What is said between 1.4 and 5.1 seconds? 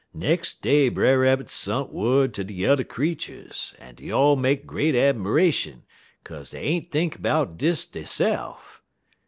sont wud ter de yuther creeturs, en dey all make great